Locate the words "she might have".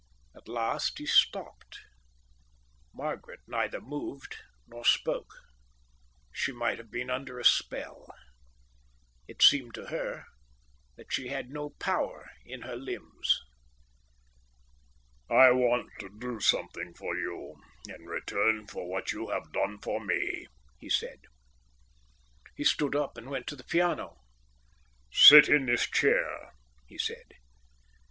6.31-6.89